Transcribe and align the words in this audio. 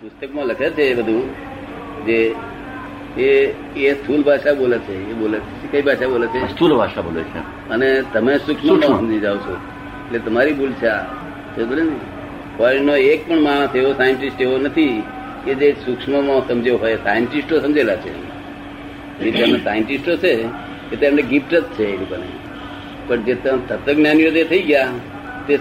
પુસ્તકમાં 0.00 0.46
લખે 0.46 0.70
છે 0.70 0.82
એ 0.82 0.94
બધું 0.94 1.34
જે 2.06 2.34
એ 3.16 3.54
એ 3.76 3.94
સ્થૂલ 3.94 4.22
ભાષા 4.22 4.54
બોલે 4.54 4.78
છે 4.78 5.10
એ 5.10 5.12
બોલે 5.12 5.38
છે 5.38 5.72
કઈ 5.72 5.82
ભાષા 5.82 6.08
બોલે 6.08 6.26
છે. 6.26 6.52
સ્થૂલ 6.52 6.76
ભાષા 6.76 7.00
બોલે 7.00 7.22
છે. 7.22 7.68
અને 7.68 8.02
તમે 8.12 8.38
સૂક્ષ્મ. 8.38 8.80
સમજી 8.80 9.18
જાઓ 9.18 9.36
છો. 9.36 9.56
એટલે 10.06 10.18
તમારી 10.18 10.52
ભૂલ 10.52 10.72
છે 10.72 10.86
આ. 10.86 11.04
ફોરેનનો 12.58 12.96
એક 12.96 13.28
પણ 13.28 13.40
માણસ 13.40 13.76
એવો 13.76 13.92
સાયન્ટિસ્ટ 13.92 14.40
એવો 14.40 14.58
નથી 14.58 15.02
કે 15.44 15.54
જે 15.54 15.72
સૂક્ષ્મમાં 15.72 16.48
સમજ્યો 16.48 16.76
હોય. 16.76 16.96
સાયન્ટિસ્ટો 16.96 17.60
સમજેલા 17.60 17.96
છે. 17.96 18.12
જે 19.18 19.30
તેમના 19.30 19.58
સાયન્ટિસ્ટો 19.64 20.16
છે 20.16 20.44
એ 20.92 20.96
તો 21.00 21.06
એમને 21.06 21.22
ગિફ્ટ 21.22 21.54
જ 21.54 21.62
છે 21.62 21.84
એ 21.84 21.98
લોકોને. 21.98 22.26
પણ 23.06 23.22
જે 23.22 23.34
તત્વજ્ઞાનીઓ 23.68 24.30
જે 24.30 24.44
થઈ 24.44 24.62
ગયા 24.62 24.88
તે 25.48 25.56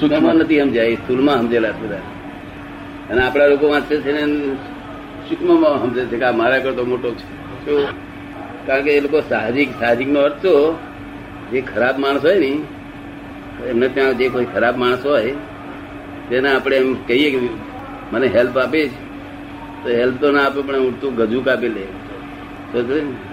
સૂક્ષ્મમાં 0.00 0.34
નથી 0.34 0.60
સમજ્યા 0.60 0.84
એ 0.84 0.94
સ્થૂળમાં 0.94 1.38
સમજેલા 1.38 1.72
છે 1.72 1.80
બધા. 1.80 1.98
અને 3.10 3.20
આપણા 3.22 3.50
લોકો 3.50 3.66
વાંચે 3.68 3.94
છે 4.00 4.10
ને 4.12 4.22
સૂક્ષ્મમાં 5.26 5.76
સમજે 5.82 6.02
છે 6.10 6.16
કે 6.18 6.26
આ 6.26 6.32
મારા 6.32 6.64
કરતો 6.64 6.82
મોટો 6.84 7.08
છે? 7.16 7.24
કારણ 8.66 8.84
કે 8.84 8.90
એ 8.92 9.00
લોકો 9.00 9.18
સાહજિક 9.24 9.68
સાહજિક 9.78 10.08
નો 10.08 10.20
અર્થ 10.20 10.40
તો 10.40 10.54
જે 11.50 11.60
ખરાબ 11.62 11.96
માણસ 11.98 12.22
હોય 12.22 12.38
ને, 12.40 12.52
એમને 13.70 13.86
ત્યાં 13.88 14.18
જે 14.18 14.26
કોઈ 14.28 14.46
ખરાબ 14.46 14.74
માણસ 14.76 15.02
હોય, 15.04 15.32
તેને 16.28 16.48
આપણે 16.50 16.76
એમ 16.76 16.88
કહીએ 17.06 17.28
કે 17.30 17.38
મને 18.12 18.26
હેલ્પ 18.28 18.54
આપીશ 18.56 18.94
તો 19.82 19.88
હેલ્પ 19.90 20.16
તો 20.20 20.28
ના 20.30 20.44
આપે, 20.46 20.60
પણ 20.62 20.86
ઉડતું 20.88 21.12
ગજુ 21.22 21.40
કાપી 21.42 21.72
લે. 21.72 21.84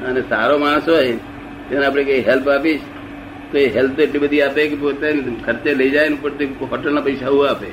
અને 0.01 0.21
સારો 0.23 0.55
માણસ 0.59 0.85
હોય, 0.87 1.13
તેને 1.67 1.85
આપણે 1.85 2.03
કઈ 2.05 2.21
હેલ્પ 2.23 2.45
આપીશ 2.47 2.83
તો 3.51 3.57
એ 3.57 3.67
હેલ્પ 3.69 3.99
એટલી 3.99 4.21
બધી 4.21 4.41
આપે 4.41 4.61
કે 4.67 4.75
પોતે 4.77 5.07
ખર્ચે 5.43 5.71
લઈ 5.73 5.91
જાય 5.91 6.09
ને 6.09 6.17
પડતી 6.17 6.49
હોટલના 6.71 7.03
પૈસા 7.03 7.31
હું 7.31 7.47
આપે. 7.49 7.69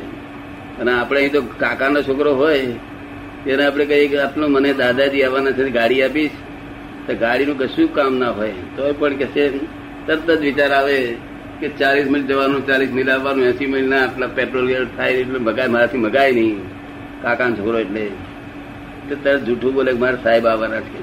અને 0.80 0.90
આપણે 0.92 1.18
અહીં 1.20 1.32
તો 1.36 1.40
કાકાનો 1.62 2.00
છોકરો 2.08 2.32
હોય 2.40 2.58
એને 3.52 3.62
આપણે 3.66 3.84
કહીએ 3.90 4.08
કે 4.12 4.16
આટલું 4.24 4.50
મને 4.56 4.70
દાદાજી 4.82 5.24
આવવાના 5.28 5.56
છે 5.58 5.70
ગાડી 5.78 6.02
આપીશ. 6.08 6.36
તો 7.06 7.12
ગાડીનું 7.22 7.56
કશું 7.60 7.88
કામ 7.96 8.12
ના 8.22 8.32
હોય. 8.38 8.54
તો 8.76 8.82
પણ 9.00 9.16
કે 9.20 9.26
છે 9.34 9.44
તરત 10.06 10.28
જ 10.28 10.40
વિચાર 10.46 10.70
આવે 10.78 10.96
કે 11.60 11.68
ચાલીસ 11.80 12.08
મિનિટ 12.12 12.30
જવાનું 12.30 12.62
ચાલીસ 12.70 12.90
મિનિટ 12.96 13.12
આવવાનું 13.16 13.44
એસી 13.50 13.68
મિનિટ 13.74 13.90
ના 13.92 14.02
આટલા 14.06 14.32
પેટ્રોલ 14.38 14.66
થાય 14.96 15.20
એટલે 15.24 15.38
મગાય 15.48 15.68
મારાથી 15.74 16.02
મગાય 16.06 16.32
નહીં. 16.38 16.58
કાકાનો 17.22 17.54
છોકરો 17.60 17.78
એટલે. 17.84 18.04
તો 19.08 19.14
તરત 19.24 19.40
જૂઠું 19.48 19.72
બોલે 19.78 19.92
મારે 20.02 20.18
સાહેબ 20.24 20.44
આવવાના 20.52 20.82
છે. 20.88 21.00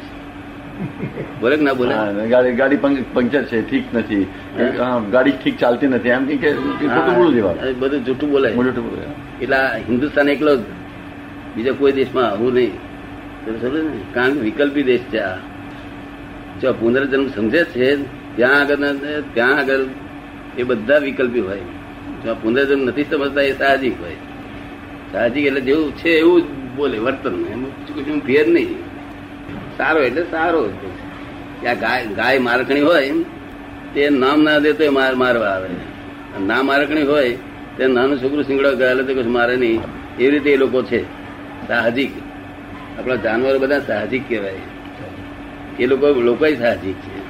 બોલે 1.41 1.55
ના 1.65 1.75
બોલે? 1.79 1.93
ગાડી 2.33 2.55
ગાડી 2.61 2.81
પંક્ચર 3.15 3.43
છે 3.51 3.57
ઠીક 3.69 3.85
નથી. 3.97 4.25
ગાડી 5.13 5.35
ઠીક 5.43 5.55
ચાલતી 5.63 5.89
નથી. 5.95 6.15
એમ 6.17 6.23
કે 6.43 6.49
ખોટું 6.95 7.13
બોલું 7.19 7.33
બધું 7.81 7.99
જૂઠું 8.07 8.29
બોલે 8.35 8.49
જૂઠું 8.57 8.89
બોલે. 8.89 9.05
એટલે 9.43 9.81
હિન્દુસ્તાન 9.89 10.29
એકલો 10.29 10.55
જ. 10.55 10.59
બીજા 11.55 11.71
કોઈ 11.71 11.91
દેશમાં 11.91 12.29
આવું 12.29 12.53
નહીં. 12.53 14.13
કારણ 14.13 14.33
કે 14.33 14.39
વિકલ્પી 14.39 14.83
દેશ 14.83 15.01
છે 15.01 15.19
આ. 15.19 15.35
જો 16.61 16.73
પુનર્જન્મ 16.73 17.27
સમજે 17.27 17.63
છે, 17.63 17.95
ત્યાં 18.35 18.61
આગળ 18.61 18.75
ત્યાં 19.33 19.57
આગળ 19.57 19.79
એ 20.57 20.63
બધા 20.63 20.97
વિકલ્પી 20.97 21.39
હોય. 21.39 21.59
જો 22.23 22.35
પુનર્જન્મ 22.35 22.83
નથી 22.83 23.03
સમજતા, 23.03 23.41
એ 23.41 23.53
સાહજિક 23.53 24.01
હોય. 24.01 24.15
સાહજિક 25.11 25.45
એટલે 25.45 25.61
જેવું 25.61 25.97
છે 25.97 26.09
એવું 26.09 26.41
જ 26.41 26.45
બોલે 26.75 26.97
વર્તન. 26.97 27.45
એમાં 27.51 28.19
ફેર 28.19 28.47
નહીં. 28.47 28.75
સારો 29.77 30.01
એટલે 30.01 30.25
સારો. 30.31 30.69
આ 31.69 31.73
ગાય 31.73 32.05
ગાય 32.05 32.39
મારકણી 32.39 32.81
હોય, 32.81 33.11
તે 33.93 34.09
નામ 34.09 34.43
ના 34.43 34.59
દે 34.59 34.73
તો 34.73 34.83
એ 34.83 34.89
માર, 34.89 35.15
મારવા 35.15 35.45
આવે. 35.45 35.69
ના 36.45 36.63
મારકણી 36.63 37.03
હોય 37.03 37.37
તે 37.77 37.87
નાનું 37.87 38.23
છોકરું 38.23 38.43
સિંગડા 38.43 38.71
ગયેલો 38.71 39.03
તો 39.03 39.13
કશું 39.13 39.33
મારે 39.33 39.55
નહીં. 39.55 39.81
એવી 40.19 40.29
રીતે 40.29 40.51
એ 40.51 40.57
લોકો 40.57 40.83
છે. 40.83 41.03
સાહજિક. 41.67 42.11
આપણા 42.99 43.15
જાનવરો 43.15 43.59
બધા 43.59 43.79
સાહજિક 43.79 44.29
કહેવાય. 44.29 44.55
એ 45.79 45.85
લોકો 45.85 46.07
લોકો 46.07 46.45
સાહજિક 46.55 46.95
છે. 46.95 47.23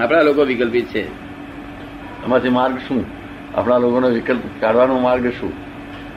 આપણા 0.00 0.22
લોકો 0.22 0.44
વિકલ્પિત 0.44 0.86
છે. 0.86 1.08
એમાંથી 2.24 2.48
માર્ગ 2.48 2.78
શું? 2.78 3.04
આપણા 3.54 3.78
લોકોનો 3.78 4.08
વિકલ્પ 4.08 4.40
કાઢવાનો 4.60 4.98
માર્ગ 4.98 5.28
શું? 5.28 5.52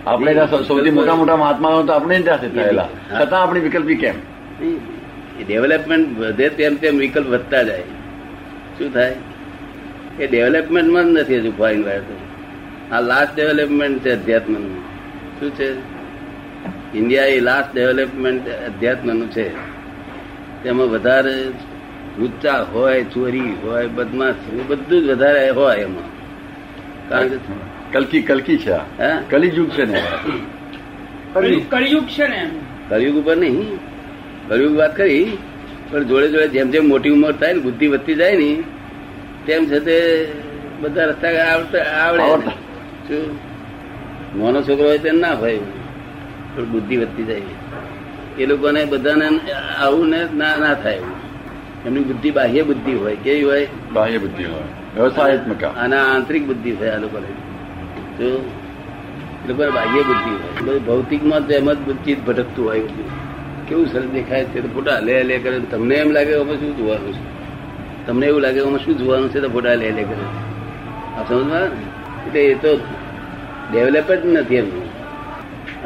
આપણે 0.08 0.36
સૌથી 0.68 0.90
મોટા 0.90 1.16
મોટા 1.16 1.36
મહાત્માઓ 1.36 1.84
તો 1.84 1.94
આપણે 1.94 2.20
જ 2.20 2.24
ત્યાંથી 2.24 2.50
થયેલા. 2.50 2.90
છતાં 3.22 3.44
આપણી 3.44 3.60
વિકલ્પી 3.60 3.96
કેમ? 3.96 4.14
ડેવલપમેન્ટ 5.48 6.20
વધે 6.20 6.50
તેમ 6.50 6.76
તેમ 6.76 6.98
વિકલ્પ 6.98 7.28
વધતા 7.28 7.64
જાય. 7.64 7.82
શું 8.78 8.94
થાય? 8.94 9.16
એ 10.20 10.28
ડેવલપમેન્ટમાં 10.28 11.04
જ 11.04 11.08
નથી 11.08 11.38
હજુ 11.38 11.52
ફોરેન 11.52 11.86
વાયર 11.86 12.02
આ 12.92 13.02
લાસ્ટ 13.02 13.36
ડેવલપમેન્ટ 13.36 14.00
છે 14.00 14.12
અધ્યાત્મનું. 14.12 14.80
શું 15.40 15.52
છે? 15.52 15.76
ઇન્ડિયા 16.98 17.26
એ 17.26 17.40
લાસ્ટ 17.40 17.76
ડેવલપમેન્ટ 17.76 18.48
અધ્યાત્મનું 18.48 19.32
છે. 19.32 19.50
તેમાં 20.64 20.88
વધારે 20.88 21.48
ઊંચા 22.22 22.62
હોય 22.64 23.04
ચોરી 23.04 23.40
હોય 23.40 23.88
બદમાશ 23.88 24.34
બધું 24.68 25.04
જ 25.04 25.10
વધારે 25.10 25.50
હોય 25.50 25.78
એમાં. 25.78 26.16
કારણ 27.10 27.28
કે 27.28 27.38
કલકી 27.92 28.22
કલકી 28.22 28.58
છે 28.58 28.72
હા? 28.72 29.22
કલિયુગ 29.30 29.70
છે 29.70 29.86
ને 29.86 30.04
કળિયુગ 31.34 31.72
કળિયુગ 31.72 32.06
છે 32.08 32.28
ને 32.28 32.50
એમ. 32.92 33.20
ઉપર 33.22 33.38
નહીં. 33.38 33.78
કળિયુગ 34.48 34.76
વાત 34.76 34.98
કરી 34.98 35.38
પણ 35.92 36.04
જોડે 36.04 36.28
જોડે 36.28 36.48
જેમ 36.48 36.70
જેમ 36.72 36.88
મોટી 36.88 37.10
ઉંમર 37.10 37.32
થાય 37.32 37.54
ને 37.54 37.60
બુદ્ધિ 37.60 37.88
વધતી 37.88 38.16
જાય 38.16 38.36
ને 38.36 38.64
તેમ 39.48 39.66
છે 39.66 39.80
તે 39.80 40.28
બધા 40.82 41.06
રસ્તા 41.06 41.28
આવડે. 42.08 42.50
શું? 43.08 43.56
નાનો 44.42 44.62
છોકરો 44.62 44.88
હોય 44.88 44.98
તેમ 44.98 45.16
ના 45.16 45.34
હોય. 45.34 45.60
પણ 46.56 46.66
બુદ્ધિ 46.66 46.98
વધતી 46.98 47.24
જાય. 47.24 47.42
એ 48.40 48.46
લોકોને 48.46 48.86
બધાને 48.86 49.52
આવું 49.80 50.10
ને 50.10 50.28
ના 50.36 50.56
ના 50.56 50.74
થાય. 50.74 50.96
એવું. 50.96 51.26
એમની 51.86 52.00
બુદ્ધિ 52.00 52.32
બાહ્ય 52.32 52.62
બુદ્ધિ 52.62 52.94
હોય. 52.94 53.16
કેવી 53.16 53.44
હોય? 53.44 53.68
બાહ્ય 53.94 54.18
બુદ્ધિ 54.18 54.44
હોય. 54.44 54.62
વ્યવસાયત્મક. 54.96 55.64
અને 55.64 55.98
આંતરિક 55.98 56.48
બુદ્ધિ 56.48 56.72
હોય 56.72 56.90
આ 56.90 56.98
લોકોને. 56.98 57.28
જો 58.18 58.52
એ 59.46 59.48
લોકોને 59.48 59.70
બાહ્ય 59.70 60.02
બુદ્ધિ 60.02 60.32
હોય. 60.32 60.74
બધું 60.74 60.86
ભૌતિકમાં 60.86 61.48
તો 61.48 61.54
એમ 61.54 61.74
જ 61.74 61.78
બુદ્ધિ 61.78 62.16
ભટકતું 62.16 62.66
હોય. 62.66 62.80
બધું 62.80 63.06
કેવું 63.68 63.88
સરસ 63.88 64.04
દેખાય 64.04 64.46
છે. 64.46 64.62
તો 64.62 64.68
ફોટા 64.68 65.00
લે 65.00 65.24
લે 65.24 65.38
કરે. 65.38 65.60
તમને 65.60 65.96
એમ 65.96 66.12
લાગે 66.12 66.34
અમે 66.34 66.56
શું 66.56 66.78
જોવાનું 66.78 67.14
છે? 67.14 67.35
તમને 68.06 68.26
એવું 68.30 68.42
લાગે 68.46 68.60
એમાં 68.64 68.82
શું 68.86 68.98
જોવાનું 69.00 69.30
છે 69.34 69.40
તો 69.44 69.50
ફોટા 69.56 69.76
લે 69.82 69.88
લે 69.98 70.04
કરે. 70.10 70.26
આ 71.18 71.24
સમજમાં 71.28 71.70
એટલે 72.26 72.42
એ 72.52 72.56
તો 72.64 72.72
ડેવલપ 73.70 74.10
જ 74.22 74.24
નથી 74.34 74.60
એમનું. 74.62 74.88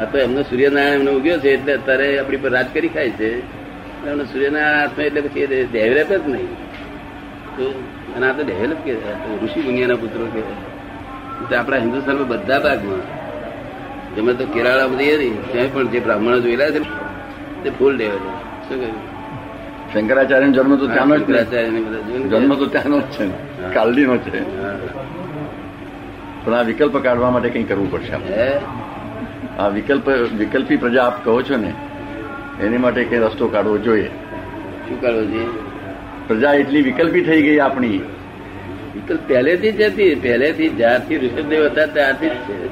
આ 0.00 0.06
તો 0.10 0.16
એમનો 0.24 0.40
સૂર્યનારાયણ 0.50 0.98
એમનો 0.98 1.12
ઉગ્યો 1.18 1.38
છે 1.44 1.50
એટલે 1.56 1.72
અત્યારે 1.78 2.06
આપણી 2.18 2.42
પર 2.42 2.50
રાજ 2.56 2.68
કરી 2.74 2.92
ખાય 2.96 3.12
છે. 3.20 3.30
એમનો 4.08 4.24
સૂર્યનારાયણ 4.32 4.80
હાથમાં 4.80 5.06
એટલે 5.06 5.20
પછી 5.26 5.46
ડેવલપ 5.72 6.10
જ 6.12 6.24
નહીં. 6.34 6.50
તો 7.56 7.64
અને 8.16 8.24
આ 8.28 8.34
તો 8.36 8.42
ડેવલપ 8.48 8.80
કે 8.84 8.92
ઋષિ 9.42 9.60
મુનિયાના 9.68 10.02
પુત્રો 10.02 10.24
કે 10.34 10.42
આપણા 11.56 11.82
હિન્દુસ્તાનમાં 11.84 12.28
બધા 12.32 12.60
ભાગમાં 12.66 13.04
તમે 14.14 14.32
તો 14.38 14.44
કેરાળા 14.54 14.90
બધી 14.92 15.14
હતી, 15.16 15.34
ત્યાં 15.52 15.72
પણ 15.72 15.88
જે 15.92 15.98
બ્રાહ્મણો 16.04 16.38
જોયેલા 16.44 16.70
છે, 16.74 16.80
તે 17.62 17.68
ફૂલ 17.78 17.94
ડેવલપ 17.96 18.24
શું 18.66 18.78
કહ્યું? 18.80 18.98
શંકરાચાર્ય 19.92 20.46
જન્મ 20.46 20.76
તો 20.76 20.86
ત્યાંનો 20.86 21.18
જ? 21.18 21.24
જન્મ 22.30 22.54
તો 22.54 22.66
ત્યાંનો 22.66 23.00
જ 23.00 23.02
છે. 23.02 23.28
કાલડીનો 23.74 24.16
છે. 24.16 24.60
પણ 26.44 26.54
આ 26.54 26.62
વિકલ્પ 26.62 26.98
કાઢવા 26.98 27.30
માટે 27.30 27.50
કંઈ 27.50 27.62
કરવું 27.62 27.90
પડશે 27.90 28.12
આપણે. 28.12 28.36
આ 29.58 29.68
વિકલ્પ 29.68 30.08
વિકલ્પી 30.08 30.76
પ્રજા 30.76 31.04
આપ 31.04 31.24
કહો 31.24 31.42
છો 31.42 31.56
ને 31.56 31.72
એની 32.62 32.78
માટે 32.78 33.04
કઈ 33.04 33.18
રસ્તો 33.18 33.48
કાઢવો 33.48 33.78
જોઈએ. 33.78 34.06
શું 34.88 35.00
કાઢવો 35.00 35.24
જોઈએ? 35.24 35.46
પ્રજા 36.26 36.52
એટલી 36.52 36.82
વિકલ્પી 36.82 37.22
થઈ 37.22 37.42
ગઈ 37.42 37.58
આપણી. 37.58 37.88
વિકલ્પ 38.94 39.20
પહેલેથી 39.28 39.72
જ 39.72 39.82
હતી. 39.82 40.14
પહેલેથી 40.14 40.68
જ્યારથી 40.68 41.16
ઋષભદેવ 41.16 41.64
હતા 41.64 41.86
ત્યારથી 41.86 42.28
જ 42.28 42.32
છે. 42.32 42.68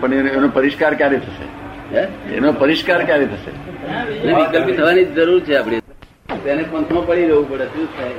પણ 0.00 0.14
એનો- 0.14 0.30
એનો 0.30 0.48
પરિષ્કાર 0.48 0.94
ક્યારે 0.94 1.18
થશે? 1.18 1.52
હે? 1.96 2.34
એનો 2.34 2.52
પરિષ્કાર 2.52 3.04
ક્યારે 3.04 3.26
થશે? 3.26 3.72
વિકલ્પી 4.32 4.72
થવાની 4.72 5.04
જરૂર 5.04 5.40
છે 5.40 5.56
આપણે 5.56 5.81
તેને 6.44 6.62
પંથમાં 6.62 7.06
પડી 7.06 7.26
રહેવું 7.26 7.50
પડે, 7.50 7.66
શું 7.66 7.98
થાય? 7.98 8.10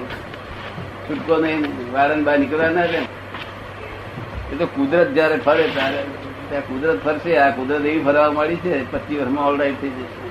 છૂટકો 1.10 1.38
નહીં, 1.38 1.94
વારંવાર 1.94 2.40
નીકળવા 2.40 2.70
ના. 2.70 2.84
એ 2.84 4.56
તો 4.60 4.66
કુદરત 4.66 5.08
જયારે 5.08 5.36
ફરે 5.36 5.64
ત્યારે, 5.64 6.04
ત્યાં 6.50 6.62
કુદરત 6.62 7.06
ફરશે, 7.06 7.38
આ 7.38 7.50
કુદરત 7.50 7.86
એવી 7.86 8.04
ફરવા 8.04 8.32
મળી 8.32 8.56
છે, 8.56 8.92
પચીસ 8.92 9.20
વર્ષમાં 9.20 9.48
ઓલરાઈટ 9.48 9.82
થઈ 9.82 9.90
જશે. 9.90 10.24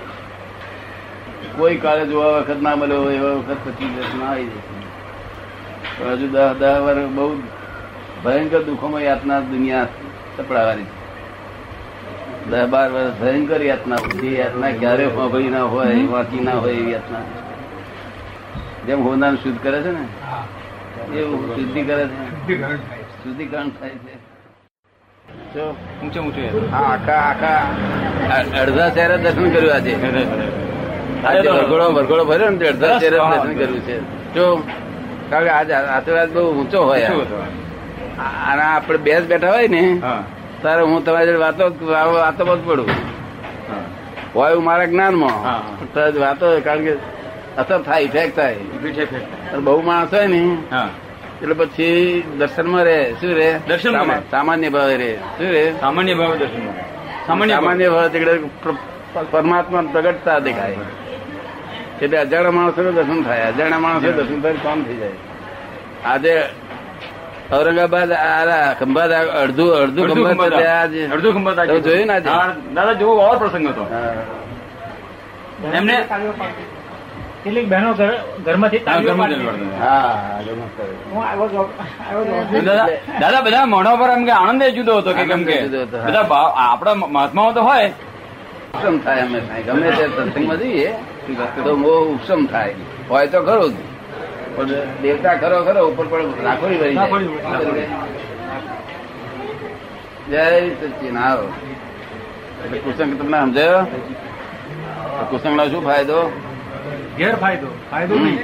કોઈ 1.56 1.76
કાળે 1.76 2.06
જોવા 2.06 2.38
વખત 2.38 2.62
ના 2.62 2.76
મળ્યો 2.76 3.10
એવા 3.10 3.30
વખત 3.30 3.56
પચીસ 3.64 3.98
વર્ષમાં 3.98 4.30
આવી 4.30 4.44
જશે. 4.44 4.72
હજુ 6.04 6.28
દસ 6.28 6.56
દસ 6.58 6.80
વર્ષ 6.80 7.08
બહુ 7.08 7.42
ભયંકર 8.24 8.62
દુઃખોમાં 8.62 9.02
યાતના 9.02 9.40
દુનિયા 9.40 9.86
સપડાવાની 10.38 10.82
છે. 10.82 12.50
દસ 12.50 12.66
બાર 12.66 12.90
વર્ષ 12.90 13.20
ભયંકર 13.20 13.62
યાતના, 13.62 13.96
જે 13.96 14.28
યાતના 14.28 14.70
ક્યારે 14.70 15.06
સાંભળી 15.06 15.48
ના 15.48 15.62
હોય 15.62 16.06
વાંચી 16.06 16.40
ના 16.40 16.52
હોય 16.52 16.72
એવી 16.72 16.92
યાતના. 16.92 17.41
જેમ 18.86 19.08
હોનાર 19.08 19.34
શુદ્ધ 19.34 19.62
કરે 19.62 19.82
છે 19.82 19.90
ને? 19.90 21.18
એવું 21.18 21.54
શુદ્ધિ 21.54 21.82
કરે 21.82 22.06
છે. 22.06 22.52
શુદ્ધિકરણ 23.24 23.68
થાય 23.68 23.88
છે. 23.88 24.14
જો 25.54 25.76
ઊંચે 26.02 26.20
ઊંચું. 26.20 26.76
આખા 26.76 27.12
આખા. 27.12 28.60
અડધા 28.60 28.88
ચહેરા 28.90 29.16
દર્શન 29.16 29.50
કર્યું 29.50 29.74
આજે. 29.74 29.94
આજે 31.24 31.48
વરઘોડો 31.48 31.92
વરઘોડો 31.92 32.24
ભર્યો 32.24 32.48
ને 32.48 32.68
અડધા 32.68 32.98
ચહેરા 32.98 33.36
દર્શન 33.36 33.54
કર્યું 33.54 33.80
છે. 33.80 34.00
જો 34.34 34.62
કારણ 35.30 35.44
કે 35.44 35.50
આજે 35.50 35.72
આશીર્વાદ 35.72 36.32
બહુ 36.32 36.60
ઊંચો 36.60 36.82
હોય 36.82 37.02
આ- 37.04 38.52
અને 38.52 38.62
આપણે 38.62 38.98
બે 38.98 39.20
જ 39.20 39.26
બેઠા 39.26 39.50
હોય 39.50 39.68
ને 39.68 40.02
તારે 40.62 40.82
હું 40.82 41.04
તમારી 41.04 41.26
જોડે 41.26 41.38
વાતો 41.38 41.64
વાતો 41.92 42.44
બધ 42.44 42.58
પડું. 42.64 42.86
હોય 44.34 44.54
મારા 44.54 44.84
જ્ઞાનમાં. 44.84 45.42
વાતો 46.20 46.60
કારણ 46.60 46.84
કે 46.84 47.21
અસર 47.60 47.78
થાય 47.82 48.02
ઇફેક્ટ 48.08 48.34
થાય. 48.36 48.56
બહુ 49.66 49.80
માણસ 49.88 50.12
હોય 50.14 50.26
ને 50.34 50.40
એટલે 51.42 51.54
પછી 51.60 52.22
દર્શનમાં 52.38 52.82
રે 52.88 52.96
શું 53.20 53.32
રે 53.40 53.48
દર્શન 53.68 53.94
સામાન્ય 54.30 54.68
ભાવે 54.74 54.94
રે 55.02 55.10
શું 55.36 55.48
રે 55.54 55.64
સામાન્ય 55.80 56.14
ભાવ 56.20 56.32
દર્શન 56.42 56.62
સામાન્ય 57.26 57.52
સામાન્ય 57.54 57.86
ભાવે 57.94 58.08
તે 58.12 58.18
પરમાત્મા 59.32 59.84
પ્રગટતા 59.92 60.38
દેખાય. 60.46 60.76
એટલે 62.02 62.16
અજાણા 62.24 62.54
માણસો 62.58 62.80
દર્શન 62.98 63.18
થાય. 63.26 63.42
અજાણા 63.50 63.80
માણસો 63.84 64.08
દર્શન 64.18 64.38
થાય 64.44 64.56
કામ 64.64 64.78
થઈ 64.86 64.98
જાય. 65.00 65.16
આજે 66.12 66.34
ઔરંગાબાદ 67.56 68.12
ખંભાત 68.78 69.12
અડધું 69.42 69.70
અડધું 69.82 70.04
ખંભાત 70.10 70.54
અડધું 71.14 71.32
ખંભાત 71.36 71.58
જોયું 71.86 72.06
ને 72.10 72.16
દાદા 72.76 72.94
જેવો 73.00 73.12
ઓર 73.28 73.36
પ્રસંગ 73.42 73.66
હતો. 73.72 73.84
એમને 75.78 75.96
કેટલીક 77.44 77.68
બહેનો 77.68 77.94
ઘરમાંથી. 78.44 78.78
દાદા 83.20 83.40
બધા 83.40 83.64
મોઢા 83.66 83.96
પર 83.96 84.10
એમ 84.10 84.24
કે 84.24 84.30
આનંદ 84.30 84.62
જુદો 84.62 84.96
હતો 84.98 85.12
કે 85.12 85.24
કેમ 85.24 85.44
કે. 85.44 85.56
બધા 86.06 86.22
ભાવ- 86.22 86.54
આપણા 86.56 86.94
મહાત્માઓ 86.94 87.52
તો 87.52 87.62
હોય. 87.62 87.88
ઉપસમ 88.74 88.98
થાય 88.98 89.20
અમે 89.20 89.40
ગમે 89.62 89.90
તે 89.90 90.06
સત્સંગમાં 90.06 90.58
જઈએ 90.58 90.86
તો 91.64 91.76
બહુ 91.76 92.14
ઉપસમ 92.14 92.46
થાય. 92.46 92.74
હોય 93.10 93.26
તો 93.26 93.42
ખરો 93.42 93.68
જ. 93.68 93.72
પણ 94.56 94.66
દેવતા 95.02 95.34
ખરો 95.34 95.64
ખરો 95.64 95.86
ઉપર 95.86 96.06
પણ 96.06 96.22
રાખોડી 96.42 96.76
ભરી 96.76 96.94
જય. 100.30 100.70
સચિન 100.70 101.18
આવો 101.18 101.48
એટલે 102.64 102.78
કુસંગ 102.78 103.18
તમને 103.18 103.38
સમજાયો? 103.40 103.82
કુસંગ 105.30 105.56
નો 105.56 105.64
શું 105.68 105.84
ફાયદો? 105.84 106.18
ગેરફાયદો. 107.18 107.68
ફાયદો 107.90 108.14
નહીં. 108.14 108.38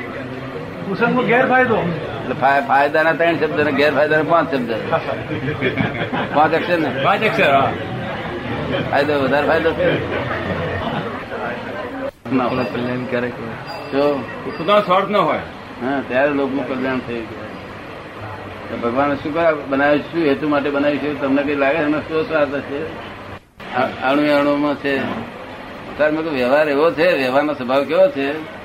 કુસંગનો 0.87 1.23
ગેરફાયદો. 1.23 1.77
એટલે 1.77 2.35
ફાયદાના 2.69 3.13
ત્રણ 3.13 3.37
શબ્દ 3.37 3.61
ને 3.61 3.73
ગેરફાયદાના 3.73 4.23
પાંચ 4.23 4.55
શબ્દ. 4.55 4.71
પાંચ 6.35 6.55
અક્ષર 6.55 6.79
ને? 6.79 6.91
પાંચ 7.05 7.23
અક્ષર 7.25 7.51
ફાયદો 8.91 9.21
વધારે 9.23 9.47
ફાયદો? 9.47 9.71
છે 9.73 9.89
ના 12.33 12.45
હોય. 12.45 12.65
કલ્યાણકારક 12.65 13.37
જો 13.93 14.03
પોતાનો 14.45 14.81
સ્વાર્થ 14.81 15.11
ન 15.11 15.17
હોય. 15.17 15.43
હા 15.83 16.03
ત્યારે 16.09 16.31
લોકનું 16.31 16.65
કલ્યાણ 16.69 16.99
થઈ 16.99 17.21
ગયું 17.21 17.47
ભગવાન 18.71 18.91
ભગવાને 18.91 19.15
શું 19.15 19.35
કરવા 19.35 19.53
બનાવ્યું 19.69 20.03
શું? 20.03 20.23
હેતુ 20.25 20.49
માટે 20.49 20.71
બનાવ્યું 20.71 20.99
છે? 20.99 21.21
તમને 21.21 21.43
કઈ 21.43 21.55
લાગે? 21.55 21.79
છે 21.79 21.83
એનો 21.83 22.01
શું 22.01 22.29
સ્વાર્થ 22.29 22.57
છે 22.69 22.81
અણુ 24.03 24.23
અણુમાં 24.39 24.75
છે. 24.75 24.95
ત્યારે 25.97 26.13
મેં 26.13 26.25
તો 26.25 26.31
વ્યવહાર 26.31 26.69
એવો 26.69 26.91
છે. 26.91 27.07
વ્યવહારનો 27.17 27.55
સ્વભાવ 27.55 27.83
કેવો 27.85 28.07
છે? 28.17 28.58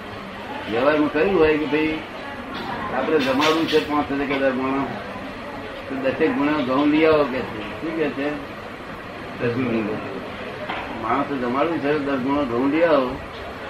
વ્યવહારમાં 0.71 1.13
કહ્યું 1.13 1.39
હોય 1.39 1.57
કે 1.57 1.65
ભાઈ, 1.65 1.97
આપણે 2.95 3.19
જમાડવું 3.19 3.67
છે 3.67 3.89
પાંચ 3.89 4.11
હજાર 4.11 4.27
કે 4.27 4.37
દસ 4.37 4.51
ગુણો 4.51 4.83
તો 5.89 5.95
દસેક 5.95 6.31
ગુણો 6.31 6.51
ઘઉં 6.51 6.91
લઈ 6.91 7.05
આવો 7.05 7.23
કે 7.23 7.39
છે. 7.39 7.81
શું 7.81 7.95
કે 7.97 8.09
છે? 8.09 8.29
દસ 9.41 9.53
ગુણો 9.53 9.97
માણસે 11.01 11.35
જમાડવું 11.35 11.79
છે, 11.79 11.99
દસ 11.99 12.17
ગુણો 12.17 12.45
ઘઉં 12.45 12.71
લઈ 12.71 12.83
આવો. 12.83 13.17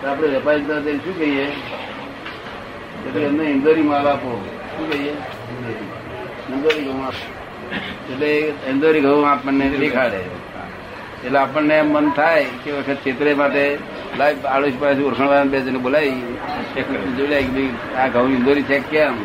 તો 0.02 0.08
આપણે 0.08 0.28
વેપારી 0.28 0.62
તરફથી 0.62 0.98
શું 0.98 1.20
કહીએ? 1.20 1.44
એટલે 3.08 3.22
એમને 3.22 3.44
ઇન્દોરી 3.44 3.82
માલ 3.82 4.08
આપો. 4.08 4.50
શું 4.78 4.92
કહીએ? 4.92 5.12
ઇન્દોરી. 6.52 6.84
ઘઉં 6.84 7.08
એટલે 8.14 8.54
ઇન્દોરી 8.70 9.02
ઘઉં 9.02 9.32
આપણને 9.32 9.70
દેખાડે. 9.70 10.18
એટલે 11.26 11.40
આપણને 11.40 11.82
મન 11.82 12.10
થાય 12.10 12.46
કે 12.64 12.72
વખત 12.72 12.98
ચિત્રે 13.04 13.34
માટે 13.34 13.78
લાઈવ 14.18 14.46
આડોશ 14.48 14.78
પાસે 14.80 15.02
ઓળખાણવાળા 15.02 15.46
બે 15.46 15.60
જણ 15.60 15.78
બોલાવી 15.78 16.24
જોડાય 17.18 17.44
કે 17.44 17.64
આ 17.98 18.08
ઘઉં 18.08 18.32
ઇન્દોરી 18.32 18.64
છે 18.64 18.78
કેમ 18.92 19.16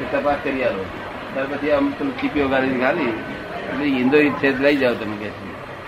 એ 0.00 0.04
તપાસ 0.12 0.38
કરી 0.44 0.64
આવો 0.64 0.84
ત્યાર 1.32 1.46
પછી 1.46 1.70
આમ 1.70 1.86
પેલું 1.90 2.14
ચીપીઓ 2.20 2.48
ગાડી 2.48 2.80
ખાલી, 2.80 3.14
એટલે 3.70 3.84
ઇન્દોરી 3.84 4.30
છે 4.30 4.48
લઈ 4.58 4.76
જાઓ 4.76 4.94
તમે 4.94 5.16
કે 5.16 5.30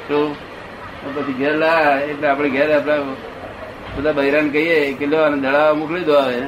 તો 0.08 0.18
પછી 1.14 1.32
ઘેર 1.32 1.54
લા 1.54 2.00
એટલે 2.00 2.26
આપણે 2.28 2.48
ઘેર 2.48 2.68
આપણા 2.76 3.16
બધા 3.96 4.12
બૈરાન 4.12 4.48
કહીએ 4.50 4.78
કે 4.92 5.06
લો 5.06 5.18
અને 5.22 5.36
દડાવા 5.36 5.74
મોકલી 5.74 6.04
દો 6.04 6.14
આવે 6.14 6.40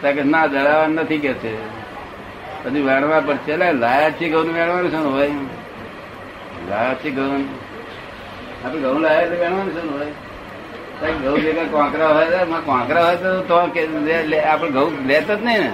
ત્યાં 0.00 0.14
કે 0.14 0.22
ના 0.22 0.46
દળાવા 0.46 0.88
નથી 0.88 1.18
કે 1.18 1.32
છે. 1.32 1.52
પછી 2.64 2.80
વેણવા 2.80 3.20
પડશે 3.20 3.52
એટલે 3.52 3.72
લાયા 3.72 4.10
છે 4.10 4.28
ઘઉં 4.28 4.48
વેણવાનું 4.54 4.90
છે 4.90 4.96
ને 4.96 5.10
ભાઈ? 5.10 5.38
લાયા 6.70 6.94
છે 6.94 7.10
ઘઉં 7.10 7.42
આપણે 8.64 8.80
ઘઉં 8.80 9.00
લાયા 9.00 9.22
એટલે 9.22 9.36
વેણવાનું 9.36 9.74
છે 9.74 9.82
ને 9.82 9.92
હોય 9.92 10.12
ઘઉં 11.10 11.34
ભેગા 11.34 11.64
કોંકરા 11.64 12.08
હોય 12.08 12.26
તો 12.26 12.62
કોંકરા 12.66 13.04
હોય 13.04 13.16
તો 13.16 13.54
આપણે 14.48 14.70
ઘઉં 14.70 15.06
લેતો 15.06 15.34
જ 15.36 15.42
નહીં 15.42 15.58
ને. 15.58 15.70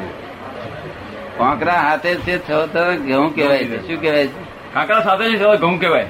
કોંકરા 1.37 1.73
હાથે 1.73 2.15
છે 2.15 2.39
છ 2.39 2.51
તો 2.51 2.97
ઘઉં 2.97 3.35
કહેવાય 3.35 3.65
છે. 3.65 3.87
શું 3.87 4.01
કહેવાય 4.01 4.27
છે? 4.27 4.75
કાંકરા 4.75 5.01
સાથે 5.01 5.25
છે 5.25 5.57
ઘઉં 5.57 5.81
કહેવાય. 5.81 6.07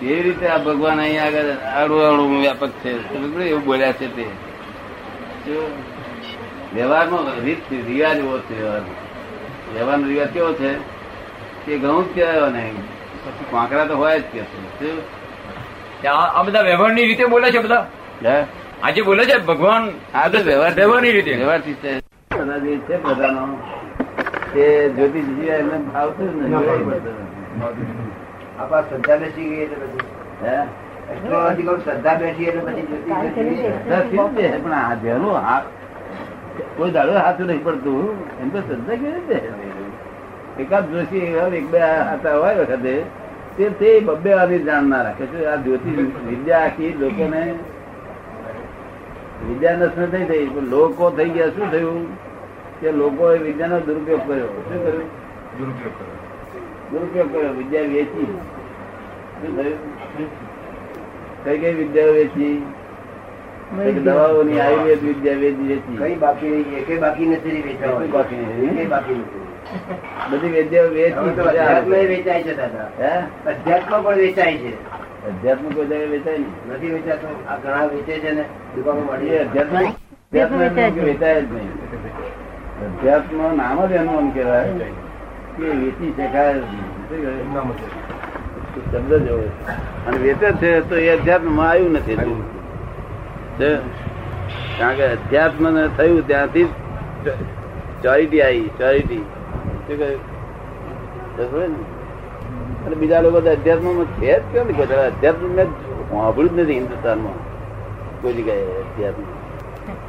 કેવી 0.00 0.22
રીતે 0.22 0.46
આ 0.48 0.58
ભગવાન 0.58 1.00
અહીંયા 1.00 1.26
આગળ 1.26 1.50
આડું 1.50 2.08
આડું 2.08 2.40
વ્યાપક 2.40 2.68
છે? 2.68 3.14
એવું 3.48 3.64
બોલ્યા 3.64 3.92
છે 3.92 4.16
તે? 4.16 4.26
વ્યવહારમાં 6.74 7.40
રીત 7.40 7.58
રિવાજ 7.86 8.18
એવો 8.18 8.38
છે 8.38 8.62
વ્યવહારનો 8.62 8.92
વ્યવહારનો 9.74 10.06
રિવાજ 10.06 10.28
કેવો 10.28 10.52
છે? 10.52 10.74
કે 11.66 11.78
ઘઉં 11.78 12.04
જ 12.04 12.14
કહેવાય 12.14 12.50
ને 12.50 12.72
પછી 13.24 13.44
કાંકરા 13.50 13.84
તો 13.84 13.96
હોય 13.96 14.20
જ 14.20 14.22
કે 14.22 14.40
શું? 14.40 15.17
આ 16.06 16.10
આ 16.10 16.42
બધા 16.42 16.62
વ્યવહારની 16.62 17.06
રીતે 17.06 17.24
બોલે 17.26 17.50
છે 17.50 17.58
બધા? 17.58 17.86
હે? 18.24 18.44
આજે 18.82 19.02
બોલે 19.02 19.24
છે 19.24 19.38
ભગવાન? 19.38 19.90
આ 20.14 20.28
તો 20.28 20.38
વ્યવહાર 20.38 20.74
વ્યવહારની 20.74 21.12
રીતે. 21.12 21.32
વ્યવહારથી 21.34 21.74
છે. 21.74 21.98
બધા 22.38 22.58
જે 22.58 22.76
છે 22.76 23.02
બધાનો 23.02 23.58
તે 24.54 24.88
જ્યોતિષજી 24.88 25.46
એમને 25.46 25.78
ભાવતું 25.78 26.28
જ 26.32 26.54
નથી. 26.54 26.92
આપણા 28.58 28.80
શ્રદ્ધા 28.80 29.16
બેસી 29.16 29.48
ગઈ 29.48 29.62
એટલે 29.62 29.76
પછી. 29.76 30.06
હે? 30.42 30.56
શ્રદ્ધા 31.84 32.14
બેસી 32.14 32.44
એટલે 32.44 32.60
પછી 32.60 32.86
જ્યોતિષ 32.86 33.60
શ્રદ્ધા 33.60 34.58
પણ 34.58 34.72
આ 34.72 34.94
જેનું 34.94 35.36
હાથ 35.36 35.64
કોઈ 36.76 36.90
દાડો 36.90 37.12
હાથું 37.12 37.46
નહીં 37.46 37.64
પડતું. 37.64 38.18
એમ 38.42 38.48
તો 38.48 38.60
શ્રદ્ધા 38.60 38.94
કેવી 38.94 39.12
રીતે? 39.12 39.38
એકાદ 40.62 40.90
જોશી 40.90 41.18
એક 41.58 41.70
બે 41.70 41.78
હતા 42.12 42.36
હોય 42.36 42.54
વખતે. 42.54 43.02
તે 43.58 43.68
તે 43.68 44.00
બબ્બે 44.00 44.34
વાળી 44.34 44.62
જાણનાર 44.62 45.04
રાખે. 45.04 45.26
છે 45.26 45.46
આ 45.46 45.56
જ્યોતિષ 45.56 45.98
વિદ્યા 46.28 46.58
આખી 46.58 46.94
લોકોને 47.00 47.54
વિદ્યા 49.48 49.72
નષ્ટ 49.72 50.12
થઈ 50.12 50.24
થઈ 50.24 50.46
પણ 50.46 50.62
લોકો 50.62 51.10
થઈ 51.10 51.28
ગયા 51.28 51.48
શું 51.48 51.70
થયું? 51.70 52.16
કે 52.80 52.92
લોકોએ 52.92 53.38
વિદ્યાનો 53.38 53.80
દુરુપયોગ 53.80 54.28
કર્યો. 54.28 54.46
શું 54.46 54.82
કર્યું 54.82 55.02
દુરુપયોગ 55.58 55.98
કર્યો. 55.98 56.18
દુરુપયોગ 56.92 57.32
કર્યો. 57.32 57.52
વિદ્યા 57.52 57.82
વેચી. 57.82 58.38
શું 59.40 59.56
થયું? 59.56 59.78
કઈ 61.44 61.58
કઈ 61.58 61.74
વિદ્યા 61.74 62.06
વેચી? 62.06 62.64
દવાઓની 63.76 64.60
આયુર્વેદ 64.60 65.04
વિદ્યા 65.04 65.34
વેચી 65.34 65.68
વેચી 65.68 65.96
કઈ 65.96 66.14
બાકી 66.14 66.46
એકે 66.46 66.96
બાકી 66.96 67.26
નથી 67.26 67.62
વેચાવા. 67.62 67.98
બાકી 67.98 68.86
બાકી 68.86 69.14
નથી 69.14 69.48
બધી 70.30 70.48
વિદ્યાઓ 70.48 70.86
હવે 70.86 70.94
વેચી 70.94 71.40
અધ્યાત્મ 71.40 71.90
વેચાય 71.90 72.42
છે 72.42 72.56
દાદા. 72.56 72.90
હે? 73.00 73.18
અધ્યાત્મ 73.50 74.02
પણ 74.02 74.14
વેચાય 74.14 74.56
છે. 74.56 74.74
અધ્યાત્મ 75.26 75.70
કોઈ 75.70 75.86
જગ્યાએ 75.86 76.06
વેચાય 76.06 76.38
નહીં. 76.38 76.74
નથી 76.74 76.86
વેચાતો 76.86 77.44
આ 77.48 77.56
ઘણા 77.56 77.84
વેચે 77.84 78.12
છે 78.12 78.32
ને 78.32 78.44
દુકાનો 78.76 79.00
મળી 79.00 79.38
અધ્યાત્મ 79.38 79.76
અધ્યાત્મ 79.76 80.58
વેચાય 81.04 81.42
જ 81.42 81.52
નહીં. 81.52 81.70
અધ્યાત્મ 82.86 83.56
નામ 83.56 83.86
જ 83.86 83.92
એનું 83.92 84.20
એમ 84.20 84.30
કહેવાય. 84.30 84.72
કે 84.72 85.62
વેચી 85.62 86.12
શકાય. 86.12 86.54
જ 86.54 86.56
નહીં. 86.56 87.72
શબ્દ 88.92 89.14
જ 89.14 89.26
એવો 89.26 89.40
છે. 89.40 90.06
અને 90.06 90.18
વેચે 90.18 90.52
છે 90.52 90.80
તો 90.80 90.96
એ 90.96 91.08
અધ્યાત્મમાં 91.08 91.70
આવ્યું 91.70 91.92
નથી. 91.92 92.16
છે? 92.16 92.57
કારણ 93.60 94.94
કે 94.94 95.06
અધ્યાત્મ 95.06 95.88
થયું 95.96 96.26
ત્યાંથી 96.26 96.64
ચોરિટી 98.02 98.42
આવી 98.42 98.70
ચોરિટી 98.78 99.18
શું 99.86 99.98
કહ્યું? 99.98 101.74
અને 102.86 102.94
બીજા 102.96 103.20
લોકો 103.20 103.40
તો 103.40 103.50
અધ્યાત્મમાં 103.50 104.04
છે 104.04 104.38
જ 104.38 104.42
કેમ 104.52 104.66
કે 104.66 104.72
કોઈ 104.72 104.96
અધ્યાત્મ 104.96 105.46
મેં 105.46 105.66
સાંભળ્યું 105.66 106.56
જ 106.56 106.60
નથી 106.60 106.72
હિન્દુસ્તાનમાં. 106.72 107.34
કોઈ 108.22 108.32
જગ્યાએ 108.32 108.62
અધ્યાત્મ. 108.62 109.22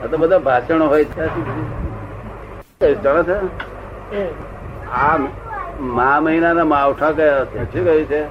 આ 0.04 0.08
તો 0.08 0.18
બધા 0.18 0.38
ભાષણો 0.38 0.88
હોય 0.88 1.06
છે 1.06 1.22
આ 4.94 5.18
મા 5.80 6.20
મહિનાના 6.20 6.66
માવઠા 6.66 7.12
કયા 7.12 7.46
છે? 7.46 7.74
શું 7.74 7.86
કહ્યું 7.86 8.06
છે? 8.06 8.22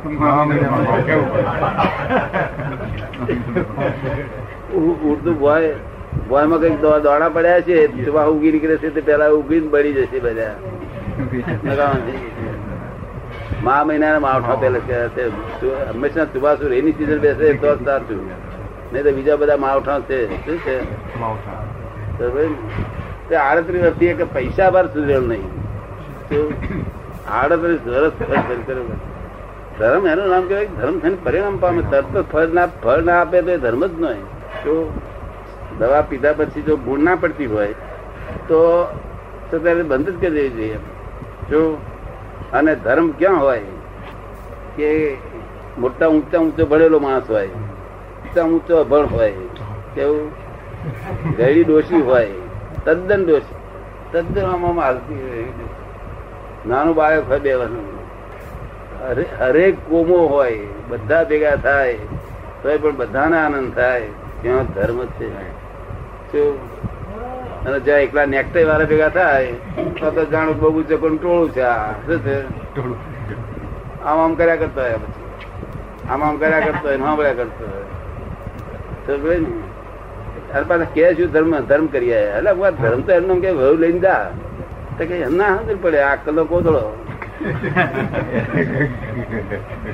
ઉડતું 4.72 5.38
ભોય 5.38 5.74
ભોયમાં 6.28 6.60
કંઈક 6.60 6.80
દોડા 6.80 7.28
પડ્યા 7.28 7.60
છે 7.60 7.76
સુબહ 8.04 8.20
ઉગી 8.26 8.52
નીકળે 8.52 8.76
છે 8.76 8.90
તે 8.90 9.00
પેલા 9.00 9.30
ઉગીને 9.30 9.68
બળી 9.68 9.92
જશે 9.92 10.18
બધા. 10.18 10.54
મા 13.62 13.84
મહિના 13.84 14.20
માવઠા 14.20 14.56
પેલા 14.56 14.80
છે 15.14 15.24
હંમેશા 15.88 16.26
સુબાસુર 16.26 16.72
એની 16.72 16.92
સીઝન 16.92 17.18
બેસે 17.18 17.54
તો 17.54 17.76
જ 17.76 17.84
સાચું 17.84 18.20
નહીં 18.92 19.04
તો 19.04 19.10
બીજા 19.12 19.36
બધા 19.36 19.56
માવઠા 19.56 20.00
છે 20.00 20.18
શું 20.44 20.58
છે 20.58 20.76
તો 22.18 22.24
તે 23.28 23.36
આડત્રીસ 23.36 23.82
વર્ષથી 23.82 24.14
કે 24.14 24.24
પૈસા 24.24 24.70
બાર 24.70 24.86
સુધરેલ 24.86 25.22
નહીં? 25.22 25.46
આડત્રીસ 27.30 27.80
વર્ષ. 27.86 28.14
ધર્મ 29.78 30.06
એનું 30.06 30.28
નામ 30.28 30.44
કહેવાય 30.46 30.68
ધર્મ 30.80 30.98
થઈને 30.98 31.16
પરિણામ 31.24 31.56
પામે 31.56 31.82
તરત 31.90 32.14
ફળ 32.32 32.48
ના 32.52 32.66
ફળ 32.82 33.02
ના 33.02 33.20
આપે 33.20 33.42
તો 33.42 33.50
એ 33.50 33.56
ધર્મ 33.56 33.86
જ 33.86 33.92
નહીં 34.00 34.24
જો 34.64 34.74
દવા 35.78 36.02
પીધા 36.10 36.36
પછી 36.38 36.66
જો 36.68 36.74
ગુણ 36.86 37.04
ના 37.08 37.16
પડતી 37.16 37.46
હોય, 37.46 37.74
તો 38.48 38.58
તો 39.50 39.58
ત્યારે 39.58 39.82
બંધ 39.82 40.08
જ 40.08 40.16
કરી 40.20 40.34
દેવી 40.36 40.54
જોઈએ. 40.56 40.78
જો 41.50 41.60
અને 42.52 42.72
ધર્મ 42.84 43.08
ક્યાં 43.18 43.40
હોય 43.40 43.62
કે 44.76 44.88
મોટા 45.78 46.08
ઊંચા 46.14 46.40
ઊંચો 46.42 46.66
ભણેલો 46.66 46.98
માણસ 47.06 47.30
હોય, 47.30 47.50
ઊંચા 48.22 48.46
ઊંચો 48.50 48.74
અભણ 48.80 49.06
હોય, 49.14 49.32
કેવું? 49.94 50.28
ગયડી 51.36 51.64
દોષી 51.64 52.02
હોય, 52.02 52.34
તદ્દન 52.84 53.22
દોષી 53.28 53.56
તદ્દન 54.12 54.46
આમાં 54.52 54.78
હાલતી 54.84 55.52
નાનું 56.66 56.94
બાળક 56.98 57.28
હોય 57.30 57.40
બે 57.46 57.52
વર્ષનું 57.54 57.86
હરેક 59.40 59.76
કોમો 59.88 60.18
હોય, 60.34 60.62
બધા 60.90 61.24
ભેગા 61.24 61.56
થાય 61.56 61.96
તો 62.62 62.66
પણ 62.82 62.96
બધાને 62.96 63.36
આનંદ 63.36 63.70
થાય. 63.74 64.10
ત્યાં 64.42 64.66
ધર્મ 64.74 65.04
છે. 65.04 65.28
અને 67.66 67.78
જ્યાં 67.80 67.98
એકલા 67.98 68.24
નેકટે 68.24 68.64
વાળા 68.64 68.84
ભેગા 68.84 69.08
થાય 69.08 69.52
તો 70.00 70.10
તો 70.10 70.24
જાણો 70.24 70.82
છે 70.82 70.96
ચકોન 70.96 71.16
ટોળું 71.16 71.50
છે 71.50 71.60
આ. 71.60 71.92
શું 71.92 72.18
છે? 72.18 72.36
આમ 74.04 74.18
આમ 74.18 74.34
કર્યા 74.34 74.56
કરતો 74.56 74.80
હોય 74.80 74.92
પછી. 74.92 75.26
આમ 76.10 76.22
આમ 76.22 76.36
કર્યા 76.36 76.60
કરતો 76.60 76.88
હોય 76.88 76.96
સાંભળ્યા 76.96 77.32
કરતો 77.32 77.64
હોય. 77.64 77.86
તો 79.06 79.18
ભાઈ 79.18 79.38
ને. 79.38 79.52
અરે 80.54 80.64
પાછા 80.64 80.84
કે 80.94 81.14
શું 81.14 81.32
ધર્મ 81.32 81.60
ધર્મ 81.60 81.86
કરી 81.86 82.14
આયા 82.14 82.38
એટલે 82.38 82.50
હું 82.50 82.76
ધર્મ 82.82 83.00
તો 83.00 83.12
એમનો 83.12 83.34
કે 83.34 83.50
વહુ 83.50 83.76
લઈને 83.76 83.98
જા. 83.98 84.30
તો 84.98 85.04
કે 85.04 85.14
એમના 85.18 85.56
સમજ 85.56 85.78
પડે 85.82 86.00
આ 86.02 86.16
કલો 86.16 86.44
કોથળો 86.44 86.84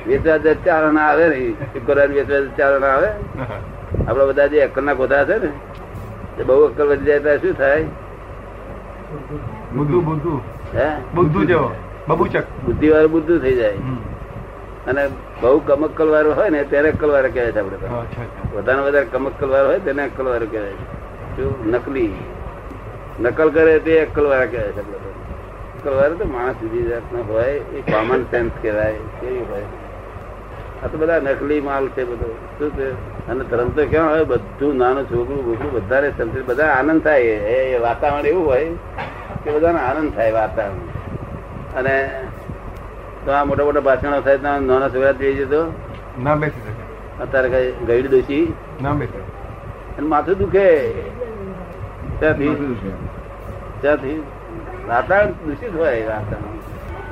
વેચવા 0.07 0.37
ચારણ 0.65 0.97
આવે 0.97 1.25
ને 1.29 1.39
શુક્રવાર 1.73 2.07
વેચવા 2.07 2.57
ચારણ 2.57 2.83
આવે. 2.83 3.09
આપડા 4.07 4.25
બધા 4.25 4.47
જે 4.47 4.61
અક્કલ 4.61 4.83
ના 4.83 4.93
ગોધા 4.93 5.25
છે 5.25 5.37
ને 5.37 6.43
બહુ 6.43 6.65
અક્કલ 6.65 6.87
વધી 6.87 7.05
જાય 7.05 7.19
ત્યારે 7.19 7.37
શું 7.39 7.53
થાય? 7.53 7.83
બુદ્ધુ 9.75 10.01
બુદ્ધુ. 10.01 10.41
હે? 10.73 10.89
બુદ્ધુ 11.15 11.45
જેવો. 11.45 11.71
બબુચક. 12.07 12.43
બુદ્ધિ 12.65 12.89
વાળું 12.89 13.11
બુદ્ધુ 13.11 13.39
થઈ 13.39 13.55
જાય. 13.55 13.73
અને 14.87 15.09
બહુ 15.41 15.59
કમક્કલ 15.59 16.07
વાળું 16.07 16.35
હોય 16.35 16.49
ને 16.49 16.63
ત્યારે 16.63 16.89
અક્કલ 16.89 17.11
વાળા 17.11 17.27
કહેવાય 17.27 17.51
છે 17.51 17.59
આપડે 17.59 17.75
વધારે 18.57 18.81
વધારે 18.81 19.05
કમક્કલ 19.05 19.49
વાળો 19.49 19.67
હોય 19.67 19.79
તેને 19.79 20.03
અક્કલ 20.03 20.25
વાળો 20.25 20.45
કહેવાય 20.45 20.71
છે. 20.71 21.35
શું? 21.35 21.71
નકલી. 21.71 22.13
નકલ 23.21 23.49
કરે 23.49 23.79
તે 23.79 23.99
અક્કલ 24.05 24.25
વાળા 24.27 24.45
કહેવાય 24.45 24.71
છે 24.71 24.79
આપણે 24.79 24.97
તો. 24.97 25.13
અક્કલ 25.77 25.93
વાળો 25.93 26.15
તો 26.15 26.25
માણસ 26.25 26.55
બીજી 26.61 26.87
જાતનો 26.87 27.23
હોય 27.23 27.45
એ 27.45 27.81
કોમન 27.81 28.23
સેન્સ 28.23 28.51
કહેવાય 28.61 28.93
કેવી 29.21 29.39
હોય. 29.39 29.63
આ 30.83 30.87
તો 30.87 30.97
બધા 30.97 31.19
નકલી 31.19 31.61
માલ 31.61 31.87
છે 31.87 32.03
બધો. 32.03 32.37
શું 32.59 32.71
છે? 32.71 33.14
અને 33.29 33.43
ધર્મ 33.43 33.69
તો 33.69 33.85
કેવા 33.85 34.07
હોય 34.07 34.23
બધું 34.23 34.77
નાનું 34.77 35.05
છોકરું 35.05 35.45
બોકરું 35.45 35.71
બધા 35.71 36.09
સમજે 36.09 36.41
બધા 36.41 36.65
આનંદ 36.65 37.01
થાય. 37.01 37.21
એ 37.21 37.75
એ 37.75 37.79
વાતાવરણ 37.79 38.25
એવું 38.25 38.45
હોય 38.45 38.65
કે 39.43 39.51
બધાને 39.51 39.79
આનંદ 39.79 40.13
થાય 40.13 40.31
વાતાવરણ. 40.31 40.77
અને 41.77 42.09
તો 43.25 43.31
આ 43.31 43.43
મોટા 43.43 43.63
મોટા 43.63 43.79
ભાષણો 43.79 44.21
થાય 44.21 44.37
તો 44.37 44.43
નાના 44.43 44.89
છોકરા 44.89 45.11
જઈ 45.11 45.33
જતો. 45.33 45.73
ના 46.23 46.35
બેસી 46.35 46.61
શકે. 46.61 47.23
અત્યારે 47.23 47.49
કઈ 47.49 47.85
ગઈડ 47.85 48.09
દોશી. 48.09 48.53
ના 48.81 48.93
બેસી. 48.93 49.23
અને 49.97 50.07
માથું 50.07 50.37
દુખે. 50.37 50.91
ત્યાંથી 52.19 52.75
ત્યાંથી 53.81 54.23
વાતાવરણ 54.87 55.31
દૂષિત 55.31 55.75
હોય 55.75 56.07
વાતાવરણ. 56.07 56.55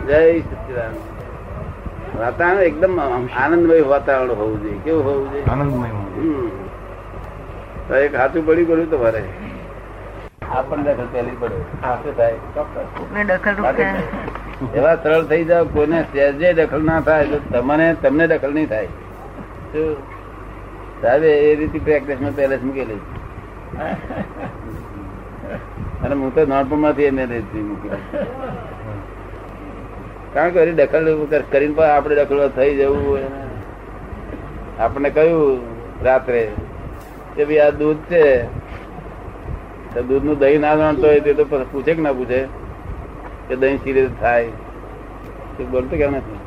જય 0.08 0.39
સચિદાન 0.39 0.93
વાતાવરણ 2.20 2.60
એકદમ 2.60 3.00
આનંદમય 3.36 3.82
વાતાવરણ 3.82 4.32
હોવું 4.32 4.63
જોઈએ. 4.63 4.79
કેવું 4.84 5.05
હોવું 5.05 5.32
જોઈએ? 5.32 5.46
આનંદમય 5.46 6.02
એક 8.01 8.13
હાથું 8.15 8.44
પડ્યું 8.48 8.68
કર્યું 8.68 8.89
તમારે? 8.92 9.22
આપણને 10.58 10.92
દખલ 10.94 11.08
પહેલી 11.13 11.38
પડે. 11.39 11.58
એવા 14.80 14.96
સરળ 15.03 15.24
થઈ 15.32 15.44
જાવ 15.51 15.65
કોઈને 15.74 16.00
સહેજે 16.12 16.50
દખલ 16.53 16.84
ના 16.89 17.01
થાય 17.08 17.25
તો 17.32 17.38
તમને 17.53 17.88
તમને 18.03 18.25
દખલ 18.34 18.51
નહીં 18.53 18.70
થાય. 18.70 18.89
સાહેબ 21.01 21.24
એ 21.24 21.56
રીતે 21.62 21.80
પ્રેક્ટિસમાં 21.80 22.34
પહેલે 22.39 22.56
મૂકેલી. 22.63 23.01
અને 26.03 26.15
હું 26.15 26.32
તો 26.36 26.42
નાનપણમાંથી 26.53 27.10
એને 27.12 27.24
મૂકેલી 27.70 28.03
કારણ 30.34 30.51
કે 30.56 30.60
દખલ 30.72 31.06
કરીને 31.51 31.74
પણ 31.74 31.89
આપણે 31.89 32.13
દખલ 32.15 32.39
થઈ 32.58 32.74
જવું. 32.80 33.22
આપણને 34.80 35.10
કહ્યું 35.10 35.73
રાત્રે. 36.04 36.52
કે 37.36 37.46
ભાઈ 37.46 37.58
આ 37.58 37.70
દૂધ 37.70 37.98
છે. 37.98 38.44
દૂધનું 40.02 40.40
દહીં 40.40 40.62
ના 40.62 40.76
જાણતો 40.76 41.08
હોય 41.08 41.20
તે 41.20 41.34
તો 41.34 41.46
પૂછે 41.46 41.94
કે 41.94 42.02
ના 42.02 42.14
પૂછે? 42.14 42.44
કે 43.48 43.56
દહીં 43.56 43.78
સિરિયસ 43.78 44.10
થાય? 44.20 44.48
તે 45.58 45.64
બોલતો 45.64 45.98
કેમ 45.98 46.16
નથી. 46.16 46.40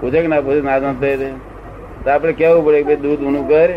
પૂછે 0.00 0.20
કે 0.22 0.26
ના 0.26 0.40
પૂછે, 0.40 0.60
ના 0.60 0.78
જાણતો 0.78 1.06
હોય 1.06 1.16
તો. 1.16 2.10
આપણે 2.10 2.32
કેવું 2.32 2.66
પડે 2.66 2.82
કે 2.82 2.96
દૂધ 2.96 3.20
ઊનું 3.20 3.48
કર. 3.48 3.70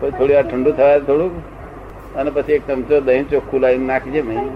પછી 0.00 0.10
થોડી 0.10 0.34
વાર 0.34 0.42
ઠંડુ 0.42 0.72
થાય 0.72 1.00
થોડુંક. 1.00 1.32
અને 2.16 2.30
પછી 2.30 2.52
એક 2.52 2.66
ચમચો 2.66 3.00
દહીં 3.00 3.28
ચોખ્ખું 3.28 3.60
લાવીને 3.60 3.86
નાખી 3.86 4.22
મેં. 4.22 4.48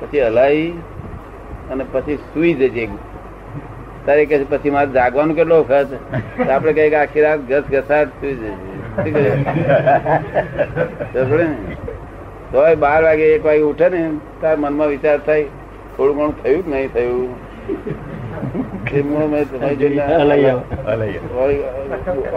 પછી 0.00 0.20
હલાવી 0.20 0.70
અને 1.70 1.84
પછી 1.92 2.16
સુઈ 2.16 2.54
જજે 2.54 2.88
તારે 4.06 4.26
કે 4.26 4.44
પછી 4.44 4.70
મારે 4.70 4.90
જાગવાનું 4.90 5.36
કેટલો 5.36 5.62
વખત 5.62 5.86
આપણે 6.50 6.72
કહીએ 6.72 6.90
કે 6.90 6.96
આખી 6.96 7.20
રાત 7.20 7.38
ઘસ 7.38 7.62
ઘસાટ 7.70 8.08
સુઈ 8.08 8.34
જજે. 8.34 8.73
તોય 12.52 12.74
બાર 12.74 13.02
વાગે 13.04 13.22
એક 13.22 13.44
વાગે 13.44 13.60
ઉઠે 13.60 13.88
ને 13.88 14.10
તાર 14.40 14.56
મનમાં 14.56 14.88
વિચાર 14.88 15.18
થાય 15.18 15.44
થોડું 15.96 16.16
ઘણું 16.16 16.42
થયું 16.42 16.64
કે 16.64 16.70
નહીં 16.70 16.92
થયું? 16.92 17.28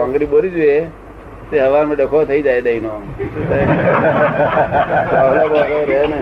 આંગળી 0.00 0.26
બોરી 0.26 0.50
જોઈએ 0.50 0.86
તે 1.50 1.60
હવામાં 1.60 1.96
ડખો 1.96 2.24
થઈ 2.24 2.42
જાય 2.42 2.60
દહીં 2.60 2.82
નો. 2.82 3.02
રહે 5.88 6.06
ને? 6.06 6.20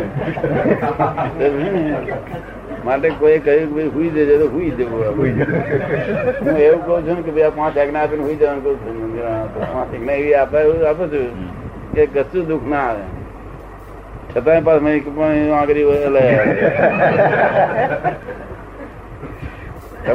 માટે 2.87 3.09
કોઈ 3.21 3.38
કહ્યું 3.47 3.66
કે 3.69 3.75
ભાઈ 3.75 3.93
હુઈ 3.95 4.11
જજે 4.16 4.35
તો 4.40 4.47
હુઈ 4.55 4.71
જવું 4.78 5.00
હું 6.43 6.57
એવું 6.66 6.81
કહું 6.87 7.00
છું 7.07 7.19
કે 7.26 7.31
ભાઈ 7.37 7.55
પાંચ 7.59 7.75
આજ્ઞા 7.83 8.02
આપીને 8.07 8.25
હુઈ 8.26 8.38
જવાનું 8.40 8.62
કહું 8.64 8.76
છું. 8.83 8.97
પાંચ 9.75 9.90
આજ્ઞા 9.95 10.16
એવી 10.23 10.35
આપે 10.40 10.59
એવું 10.64 10.78
આપું 10.88 11.07
છું. 11.12 11.26
કે 11.95 12.02
કશું 12.14 12.45
દુઃખ 12.49 12.66
ના 12.73 12.85
આવે. 12.88 13.05
છતાંય 14.33 14.62
પાસ 14.69 14.78
મેં 14.87 14.95
પણ 15.05 15.52
આગળ 15.59 15.78
હલાય 16.07 16.43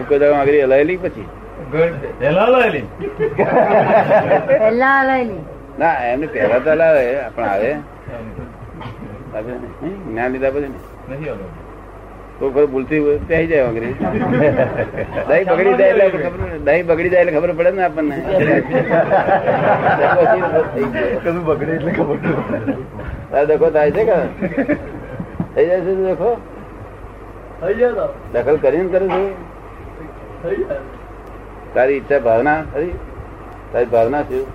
કોઈ 0.07 0.19
દાડો 0.19 0.35
આગળ 0.41 0.57
હલાયેલી 0.63 0.99
પછી? 1.03 1.27
ના 5.79 5.95
એમને 6.11 6.27
પહેલા 6.33 6.59
તો 6.65 6.69
હલાવે 6.75 7.03
પણ 7.35 7.45
આવે. 7.53 7.71
જ્ઞાન 10.07 10.29
લીધા 10.33 10.53
પછી 10.55 10.71
ને 10.73 10.79
તો 12.41 12.47
ભૂલથી 12.73 12.99
થઈ 13.29 13.45
જાય 13.49 13.65
અંગ્રેજ 13.69 13.93
દહીં 15.29 15.45
બગડી 15.49 15.75
જાય 15.79 15.93
એટલે 16.05 16.29
દહીં 16.67 16.85
બગડી 16.89 17.11
જાય 17.13 17.23
એટલે 17.25 17.33
ખબર 17.35 17.51
પડે 17.57 17.71
ને 17.79 17.83
આપણને. 17.87 18.15
કશું 21.23 21.37
બગડે 21.49 21.71
એટલે 21.75 21.91
ખબર 21.97 22.17
તારે 23.31 23.45
દેખો 23.51 23.67
થાય 23.75 23.91
છે 23.97 24.03
કે? 24.09 24.17
થઈ 25.55 25.65
જાય 25.69 25.81
છે 25.85 25.93
દખો? 26.07 26.31
દખલ 28.33 28.57
કરીને 28.63 28.89
કરું 28.93 29.09
છું. 29.13 29.25
તારી 31.75 31.97
ઈચ્છા 31.99 32.21
ભાવના 32.29 32.57
ખરી? 32.73 32.95
તારી 33.73 33.91
ભાવના 33.93 34.23
શું? 34.31 34.45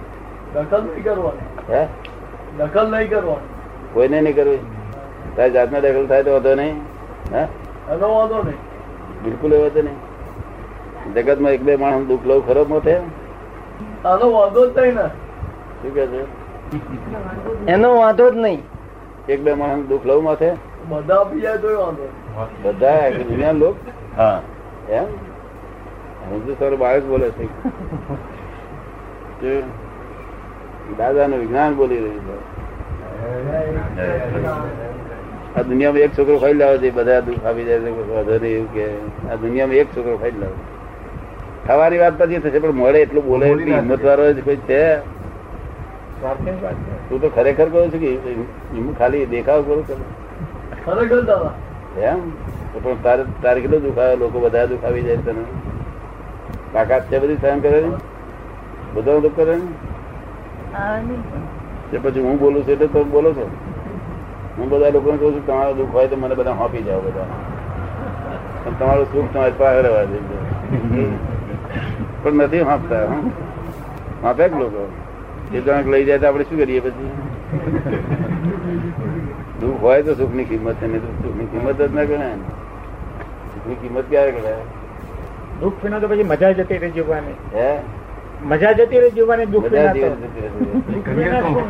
દખલ 0.56 0.82
નહીં 0.88 1.04
કરવાની. 1.06 1.46
હે? 1.70 1.82
દખલ 2.58 2.86
નહીં 2.96 3.08
કરવાની. 3.14 3.48
કોઈને 3.94 4.18
નહીં 4.26 4.36
કરવી? 4.40 4.62
તારી 5.36 5.54
જાતને 5.58 5.78
દખલ 5.86 6.06
થાય 6.10 6.24
તો 6.30 6.36
વધો 6.40 6.52
નહીં. 6.62 6.76
હે? 7.36 7.44
એનો 7.90 8.08
વાંધો 8.14 8.42
નહીં. 8.42 8.60
બિલકુલ 9.24 9.52
એવો 9.52 9.68
છે 9.68 9.82
નહીં. 9.82 11.14
જગતમાં 11.14 11.52
એક 11.52 11.62
બે 11.62 11.76
માણસ 11.76 12.06
દુઃખ 12.06 12.26
લઉં 12.26 12.46
ખરો 12.46 12.64
મોટે 12.68 12.96
આનો 14.04 14.30
વાંધો 14.32 14.70
જ 14.70 14.78
નહીં 14.78 14.94
ને. 14.94 15.06
શું 15.82 15.94
કે 15.94 16.06
છે? 16.06 16.22
એનો 17.66 17.96
વાંધો 17.96 18.30
જ 18.30 18.36
નહીં. 18.36 18.62
એક 19.28 19.42
બે 19.42 19.54
માણસ 19.54 19.86
દુઃખ 19.86 20.06
લઉં 20.06 20.24
માથે 20.24 20.52
બધા 20.88 21.20
આપી 21.20 21.40
જાય 21.40 21.58
તો 21.58 21.68
વાંધો 21.68 22.02
નહીં. 22.02 22.62
બધા? 22.62 22.92
આખી 22.92 23.24
દુનિયા 23.24 23.52
લોક? 23.52 23.76
હા. 24.16 24.42
એમ? 24.88 25.04
હિન્દુસ્તાન 26.32 26.76
બાળક 26.76 27.04
બોલે 27.04 27.30
છે. 27.30 27.46
દાદા 30.96 31.26
નું 31.26 31.38
વિજ્ઞાન 31.38 31.74
બોલી 31.74 31.98
રહ્યું 31.98 32.20
છે. 32.20 32.36
આ 35.56 35.62
દુનિયામાં 35.64 36.04
એક 36.04 36.12
છોકરો 36.14 36.36
ખાઈ 36.38 36.56
લાવે 36.56 36.76
છે 36.78 36.90
બધા 36.92 37.20
દુઃખ 37.22 37.44
આવી 37.44 37.66
જાય 37.66 37.80
છે 37.80 37.90
નહીં 38.38 38.46
એવું 38.50 38.68
કે. 38.70 38.86
આ 39.26 39.36
દુનિયામાં 39.38 39.78
એક 39.78 39.88
છોકરો 39.90 40.14
ખાઈ 40.18 40.36
લાવે 40.36 40.58
ખાવાની 41.66 42.00
વાત 42.00 42.14
પછી 42.18 42.40
થશે 42.40 42.58
પણ 42.58 42.74
મળે 42.74 42.98
એટલું 43.00 43.24
બોલે 43.26 43.46
એટલી 43.48 43.76
હિંમત 43.76 44.02
વાળો 44.02 44.26
જ 44.32 44.40
કોઈ 44.42 44.60
છે. 44.64 44.82
તું 47.08 47.20
તો 47.20 47.28
ખરેખર 47.30 47.66
કહું 47.68 47.90
છું 47.90 48.00
કે 48.00 48.10
હું 48.74 48.94
ખાલી 48.94 49.26
દેખાવ 49.28 49.60
કરું 49.64 49.84
છું 49.84 50.00
ખરેખર 50.84 51.20
એમ? 52.02 52.20
તો 52.72 52.80
પણ 52.80 53.02
તારે 53.02 53.22
તારે 53.40 53.60
કેટલો 53.60 53.78
દુખાવે 53.80 54.14
લોકો 54.18 54.38
બધા 54.40 54.66
દુખાવી 54.68 55.04
જાય 55.04 55.22
તને. 55.22 55.44
તાકાત 56.72 57.08
છે 57.08 57.16
બધી 57.18 57.38
સહન 57.38 57.60
કરે 57.60 57.80
ને 57.82 57.90
બધા 58.94 59.20
દુઃખ 59.20 59.36
કરે 59.36 59.54
ને 59.56 59.66
પછી 62.00 62.20
હું 62.20 62.38
બોલું 62.38 62.62
છું 62.62 62.72
એટલે 62.74 62.88
તમે 62.88 63.04
બોલો 63.10 63.30
છો? 63.32 63.46
હું 64.58 64.68
બધા 64.70 64.90
લોકોને 64.90 65.18
કહું 65.18 65.32
છું 65.34 65.46
તમારું 65.46 65.76
દુઃખ 65.78 65.92
હોય 65.92 66.08
તો 66.08 66.16
મને 66.16 66.34
બધા 66.34 66.52
હોપી 66.60 66.82
જાઓ 66.82 67.00
બધા. 67.00 67.26
પણ 68.64 68.74
તમારું 68.78 69.06
સુખ 69.12 69.32
તમારી 69.32 69.58
પાસે 69.58 69.82
રહેવા 69.82 70.04
દેજો 70.04 70.36
પણ 72.22 72.42
નથી 72.44 72.62
હોંપતા 72.70 73.02
હં? 73.10 73.24
હોંપે 74.22 74.48
જ 74.48 74.52
લોકો. 74.54 74.84
એ 75.54 75.60
જણક 75.60 75.86
લઈ 75.86 76.04
જાય 76.04 76.18
તો 76.18 76.26
આપણે 76.26 76.44
શું 76.44 76.58
કરીએ 76.58 76.80
પછી? 76.80 77.10
દુઃખ 79.60 79.80
હોય 79.80 80.02
તો 80.02 80.14
સુખની 80.14 80.44
કિંમત 80.44 80.80
છે 80.80 80.86
નહીં 80.86 81.00
તો 81.00 81.10
સુખની 81.22 81.46
કિંમત 81.46 81.78
જ 81.78 81.90
ના 81.94 82.04
ગણાય 82.04 82.36
ને. 82.36 82.46
સુખની 83.52 83.74
કિંમત 83.74 84.08
ક્યારે 84.10 84.32
ગણાય? 84.32 84.64
દુઃખ 85.60 85.84
વિના 85.84 86.00
તો 86.00 86.08
પછી 86.08 86.24
મજા 86.24 86.52
જતી 86.52 86.78
રહી 86.78 86.90
જીવવાની. 86.90 87.36
હે? 87.54 87.68
મજા 88.44 88.72
જતી 88.72 89.00
રહી 89.00 89.10
જીવવાની 89.10 89.46
દુઃખ 89.46 89.70
મજા 89.70 89.92
વિના 89.92 89.92
તો. 89.92 89.98
જીવન 89.98 90.20
જતી 90.24 90.40
રહેશે. 90.40 90.60
દુઃખ 90.92 91.04
કરીએ 91.04 91.24
વિના 91.24 91.40
શું? 91.40 91.54
શું? 91.54 91.66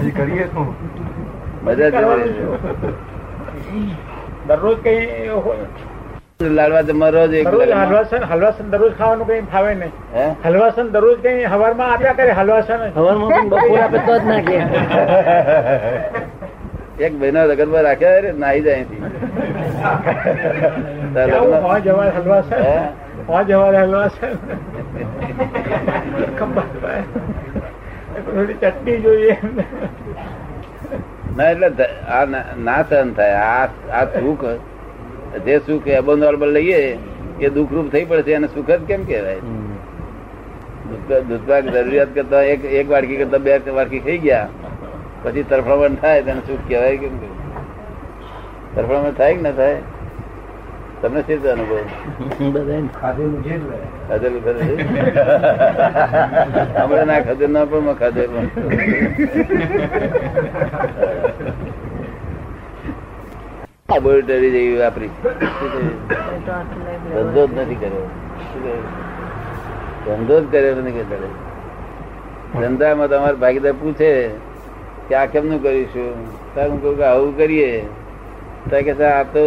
હજી 0.00 0.10
કરીએ 0.10 0.46
શું 0.54 0.66
મજા? 1.64 1.90
દરરોજ 4.48 4.76
કઈ 4.84 5.00
લાડવા 6.58 6.82
જમવા 6.88 7.10
રોજ 7.14 7.32
એક 7.40 7.46
હલવાસન 7.48 8.22
હલવાસન 8.30 8.66
દરરોજ 8.72 8.92
ખાવાનું 8.98 9.26
કઈ 9.28 9.42
ફાવે 9.52 9.72
નહીં. 9.74 9.92
હલવાસન 10.46 10.86
દરરોજ 10.94 11.18
કઈ 11.24 11.38
હવારમાં 11.52 11.88
આપ્યા 11.92 12.16
કરે 12.20 12.32
હલવાસન 12.40 12.80
હવારમાં 12.96 13.30
બપોર 13.50 13.80
આપે 13.82 13.98
તો 14.06 14.14
જ 14.18 14.22
નાખે. 14.30 14.58
એક 17.00 17.12
મહિના 17.20 17.46
લગ્નમાં 17.50 17.84
રાખ્યા 17.84 18.22
રે 18.24 18.30
નાહી 18.40 18.64
જાય 18.66 18.84
હલવાસન 23.82 24.34
ચટણી 28.60 28.98
જોઈએ 29.04 29.34
ના, 31.36 31.50
એટલે 31.50 31.84
આ 31.84 32.24
ના- 32.24 32.90
સહન 32.90 33.12
થાય. 33.12 33.32
આ 33.32 33.66
આ 33.92 34.04
સુખ, 34.04 34.44
જે 35.44 35.58
સુખ 35.58 35.88
એબોનોર્મલ 35.88 36.52
લઈએ, 36.52 36.98
એ 37.40 37.48
દુઃખરૂપ 37.48 37.88
થઈ 37.92 38.04
પડશે 38.04 38.34
અને 38.34 38.46
સુખ 38.46 38.70
જ 38.70 38.80
કેમ 38.80 39.04
કહેવાય? 39.04 39.36
દુષ્ભાગ 41.20 41.68
જરૂરિયાત 41.68 42.14
કરતા 42.14 42.42
એક 42.42 42.64
એક 42.64 42.90
વાડકી 42.90 43.16
કરતા 43.16 43.38
બે 43.38 43.60
વાડકી 43.70 43.98
ખાઈ 43.98 44.18
ગયા, 44.18 44.48
પછી 45.22 45.42
તરફડામણ 45.42 45.94
થાય, 45.94 46.22
તેને 46.22 46.40
સુખ 46.40 46.68
કહેવાય 46.68 46.96
કેમ 46.96 47.18
કે? 47.18 47.26
તરફડામણ 48.74 49.10
થાય 49.10 49.34
કે 49.34 49.42
ના 49.42 49.50
થાય? 49.50 49.76
તમને 51.02 51.20
શું 51.26 51.34
રીતે 51.34 51.48
અનુભવ 51.52 51.76
ખાધેલું 53.00 54.40
ખરું 54.44 54.60
હમણાં 56.78 57.06
ના 57.10 57.20
ખાધેલ 57.26 57.50
ના 57.56 57.64
પણ 57.70 57.82
મેં 57.86 57.96
ખાધેલું. 58.02 58.46
લેબોરેટરી 63.92 64.50
જેવી 64.56 64.78
વાપરી. 64.82 65.10
ધંધો 67.14 67.42
જ 67.46 67.50
નથી 67.56 67.78
કર્યો. 67.82 68.06
ધંધો 70.06 70.36
જ 70.40 70.44
કર્યો 70.54 70.74
નથી 70.80 70.96
કે 70.98 71.04
ધંધામાં 72.60 73.08
તમારે 73.10 73.36
ભાગીદાર 73.44 73.74
પૂછે 73.82 74.10
કે 75.08 75.14
આ 75.20 75.26
કેમનું 75.34 75.60
કરીશું? 75.62 76.10
તારું 76.54 76.76
કહું 76.82 76.94
કે 76.96 77.04
આવું 77.12 77.32
કરીએ. 77.36 77.70
તો 78.70 78.76
કે 78.88 78.92
આ 79.12 79.22
તો 79.36 79.44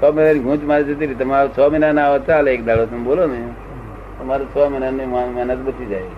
છ 0.00 0.02
મહિનાની 0.14 0.44
ગુંજ 0.46 0.62
મારી 0.70 0.86
જતી 0.88 1.06
રહી 1.08 1.20
તમારે 1.22 1.48
છ 1.56 1.58
મહિના 1.72 1.92
ના 1.98 2.06
આવે 2.10 2.20
ચાલે 2.28 2.48
એક 2.54 2.62
દાડો 2.68 2.84
તમે 2.90 3.02
બોલો 3.08 3.24
ને. 3.32 3.40
તમારે 4.18 4.44
છ 4.52 4.56
મહિનાની 4.72 5.06
મહેનત 5.36 5.60
બચી 5.66 5.88
જાય. 5.92 6.12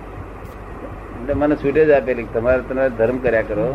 એટલે 1.16 1.34
મને 1.34 1.54
છૂટે 1.62 1.82
જ 1.88 1.90
આપેલી 1.96 2.28
તમારે 2.34 2.62
તમે 2.68 2.84
ધર્મ 2.98 3.18
કર્યા 3.24 3.48
કરો. 3.50 3.66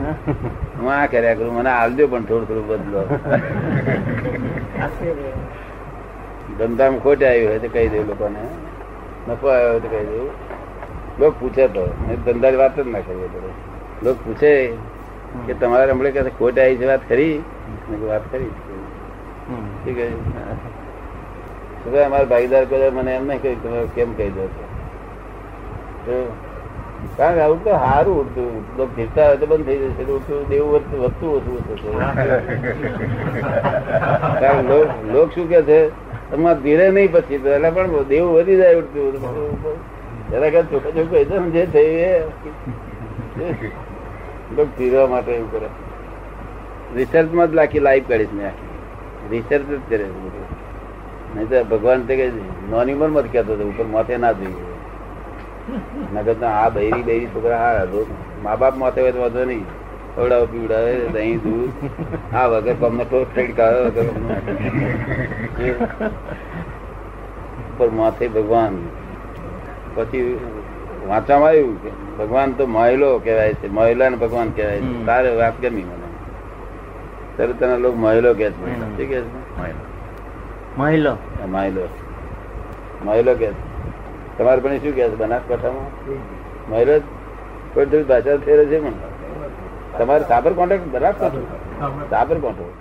હું 0.80 0.90
આ 0.94 1.06
કર્યા 1.14 1.38
કરું, 1.40 1.54
મને 1.58 1.70
આવજો 1.70 2.08
પણ 2.08 2.24
થોડું 2.30 2.48
થોડું 2.48 2.66
બદલો. 2.70 3.02
ધંધામાં 6.58 7.00
ખોટ 7.06 7.22
આવ્યું 7.24 7.50
હોય 7.50 7.60
તો 7.60 7.70
કહી 7.76 7.88
દઉં 7.94 8.08
લોકોને. 8.12 8.44
નફો 9.28 9.48
આવ્યો 9.48 9.72
હોય 9.72 9.82
તો 9.86 9.90
કહી 9.94 10.06
દઉં 10.12 10.30
લોક 11.20 11.34
પૂછે 11.40 11.64
તો. 11.76 11.84
ધંધાની 12.26 12.60
વાત 12.64 12.76
જ 12.80 12.88
ના 12.96 13.04
કરીએ 13.08 13.28
પડે 13.34 13.52
લોક 14.06 14.18
પૂછે 14.26 14.52
કે 15.48 15.54
તમારે 15.62 15.92
હમણાં 15.92 16.14
કે 16.14 16.32
ખોટ 16.40 16.58
આવી 16.60 16.78
છે, 16.80 16.86
વાત 16.86 17.04
ખરી? 17.10 17.36
વાત 18.10 18.24
છે 18.32 18.38
શું 19.88 21.92
કહે, 21.92 22.04
અમારા 22.04 22.24
ભાગીદાર 22.24 22.66
કહે 22.66 22.90
મને 22.90 23.16
એમ 23.16 23.28
નહીં 23.28 23.42
કહ્યું 23.42 23.64
તમે 23.64 23.88
કેમ 23.96 24.18
કહી 24.18 24.30
દો 24.30 24.48
છો. 24.48 24.68
કારણ 27.18 27.36
કે 27.36 27.42
આવું 27.42 27.64
તો 27.64 27.72
સારું 27.72 28.22
ઉડતું 28.22 28.78
તો 28.78 28.86
ફીરતા 28.86 29.28
હોય 29.28 29.38
તો 29.38 29.46
બંધ 29.46 29.66
થઈ 29.66 29.78
જશે. 29.78 30.04
ઉડતું 30.04 30.50
દેવું 30.50 30.72
વધતું 30.72 31.36
ઓછું 31.36 31.68
થશે 31.68 31.88
કારણ 34.40 34.64
લોક- 35.14 35.36
શું 35.36 35.50
કે 35.50 35.62
છે? 35.62 35.90
તમારે 36.32 36.60
ધીરે 36.60 36.92
નહીં 36.92 37.12
પછી 37.12 37.38
તો 37.38 37.50
એટલે 37.50 37.72
પણ 37.72 38.04
દેવું 38.04 38.34
વધી 38.34 38.58
જાય 38.58 38.76
ઉડતું. 38.76 39.22
જરા 40.32 40.50
કે 40.50 40.64
ચોખ્ખા 40.64 40.90
ચોખ્ખું 40.90 41.18
એકદમ 41.18 41.50
જે 41.50 41.66
થયું 41.66 41.86
એ. 41.86 42.20
લોક 44.58 44.68
ધીરવા 44.78 45.08
માટે 45.08 45.32
એવું 45.32 45.52
કરે. 45.52 45.66
રિસર્ચમાં 46.96 47.52
જ 47.52 47.54
લાખી 47.54 47.80
લાઈવ 47.80 48.04
કરીશ 48.08 48.28
મેં. 48.34 48.48
આખી 48.48 48.67
રિસર્ચ 49.32 49.68
જ 49.70 49.80
કરે 49.90 50.06
નહીં 51.34 51.48
તો 51.50 51.58
ભગવાન 51.72 52.00
તે 52.08 52.14
કે 52.20 52.26
નોની 52.72 52.96
ઉંમરમાં 52.98 53.24
જ 53.26 53.28
કહેતો 53.34 53.52
હતો 53.56 53.66
ઉપર 53.72 53.88
માથે 53.96 54.14
ના 54.26 54.34
જોઈએ. 54.40 54.66
નગર 56.14 56.36
તો 56.42 56.48
આ 56.52 56.70
બૈરી 56.76 57.04
બૈરી 57.10 57.30
છોકરા 57.34 57.60
હા 57.64 58.04
મા 58.44 58.58
બાપ 58.62 58.76
માથે 58.84 59.00
હોય 59.02 59.14
તો 59.16 59.20
વાંધો 59.24 59.44
નહીં. 59.52 59.66
ખવડાવો 60.16 60.46
પીવડાવે 60.52 60.94
દહીં 61.16 61.40
દૂધ 61.44 61.74
આ 62.34 62.46
વગર 62.52 62.76
કોમનો 62.82 63.04
થઈ 63.36 63.52
કાઢો 63.58 63.82
વગર 63.88 64.08
ઉપર 67.70 67.90
માથે 68.00 68.26
ભગવાન. 68.38 68.74
પછી 69.96 70.26
વાંચવામાં 71.10 71.52
આવ્યું 71.52 71.78
કે 71.84 71.90
ભગવાન 72.18 72.50
તો 72.58 72.64
મહિલો 72.76 73.10
કહેવાય 73.26 73.54
છે 73.62 73.68
મહિલા 73.78 74.10
ને 74.10 74.18
ભગવાન 74.24 74.50
કહેવાય 74.58 74.82
છે. 74.82 74.94
તારે 75.08 75.30
વાત 75.42 75.56
ગમી 75.62 75.88
તરત 77.38 77.60
તને 77.60 77.78
લોકો 77.78 77.98
મહિલો 77.98 78.34
કે 78.34 78.52
છે. 78.52 79.06
કે 79.06 79.22
મહિલો. 80.78 81.18
મહિલો. 81.48 81.88
મહિલો. 83.06 83.36
કે 83.36 83.48
છે. 83.48 84.38
તમારે 84.38 84.62
પણ 84.62 84.78
શું 84.78 84.96
કે 84.96 85.10
છે? 85.10 85.16
બનાસકાંઠામાં? 85.16 85.90
મહિલો 86.72 87.00
પણ 87.74 87.86
થોડી 87.86 88.04
ભાષા 88.04 88.38
થઈ 88.38 88.58
રહી 88.58 88.66
છે 88.66 88.80
પણ? 88.80 88.94
તમારે 89.98 90.24
સાબરકાંઠા 90.24 91.12
સાબર. 91.12 91.40
સાબરકાંઠો 92.10 92.74